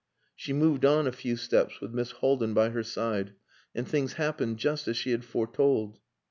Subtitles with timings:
[0.35, 3.33] She moved on a few steps, with Miss Haldin by her side,
[3.75, 5.99] and things happened just as she had foretold.